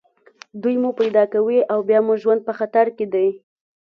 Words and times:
دوی 0.61 0.75
مو 0.81 0.91
پیدا 0.99 1.23
کوي 1.33 1.59
او 1.71 1.79
بیا 1.87 1.99
مو 2.05 2.13
ژوند 2.21 2.41
په 2.47 2.53
خطر 2.59 2.85
کې 2.97 3.05
دی 3.13 3.29